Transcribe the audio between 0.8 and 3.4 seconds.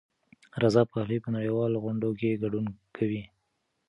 پهلوي په نړیوالو غونډو کې ګډون کوي.